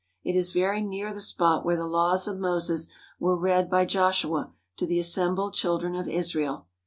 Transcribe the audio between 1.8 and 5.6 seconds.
laws of Moses were read by Joshua to the assembled